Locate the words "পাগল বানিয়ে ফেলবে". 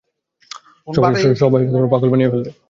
1.91-2.49